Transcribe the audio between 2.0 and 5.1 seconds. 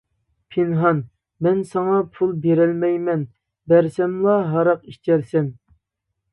پۇل بېرەلمەيمەن، بەرسەملا ھاراق